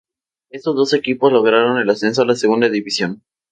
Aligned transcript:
Estos 0.49 0.75
dos 0.75 0.93
equipos 0.93 1.31
lograron 1.31 1.77
el 1.77 1.87
ascenso 1.87 2.23
a 2.23 2.25
la 2.25 2.33
Segunda 2.33 2.69
División. 2.69 3.21